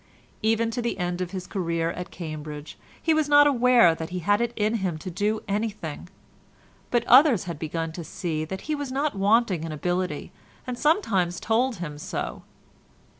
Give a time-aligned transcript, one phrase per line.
[0.41, 4.17] Even to the end of his career at Cambridge he was not aware that he
[4.17, 6.09] had it in him to do anything,
[6.89, 10.31] but others had begun to see that he was not wanting in ability
[10.65, 12.41] and sometimes told him so.